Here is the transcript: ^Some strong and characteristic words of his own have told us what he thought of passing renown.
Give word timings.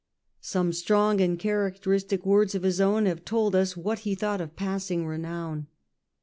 ^Some 0.41 0.73
strong 0.73 1.21
and 1.21 1.37
characteristic 1.37 2.25
words 2.25 2.55
of 2.55 2.63
his 2.63 2.81
own 2.81 3.05
have 3.05 3.23
told 3.23 3.55
us 3.55 3.77
what 3.77 3.99
he 3.99 4.15
thought 4.15 4.41
of 4.41 4.55
passing 4.55 5.05
renown. 5.05 5.67